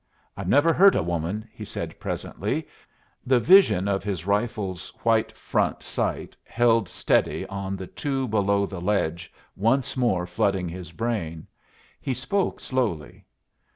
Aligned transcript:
"I've 0.35 0.47
never 0.47 0.73
hurt 0.73 0.95
a 0.95 1.03
woman," 1.03 1.47
he 1.53 1.63
said, 1.63 1.99
presently, 1.99 2.67
the 3.23 3.39
vision 3.39 3.87
of 3.87 4.03
his 4.03 4.25
rifle's 4.25 4.89
white 5.03 5.31
front 5.37 5.83
sight 5.83 6.35
held 6.43 6.89
steady 6.89 7.45
on 7.45 7.75
the 7.75 7.85
two 7.85 8.27
below 8.27 8.65
the 8.65 8.81
ledge 8.81 9.31
once 9.55 9.95
more 9.95 10.25
flooding 10.25 10.67
his 10.69 10.91
brain. 10.91 11.45
He 12.01 12.15
spoke 12.15 12.59
slowly. 12.59 13.27